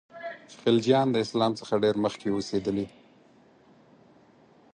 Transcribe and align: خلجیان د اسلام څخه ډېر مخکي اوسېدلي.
خلجیان 0.61 1.07
د 1.11 1.15
اسلام 1.25 1.51
څخه 1.59 1.73
ډېر 1.83 1.95
مخکي 2.05 2.29
اوسېدلي. 2.31 2.85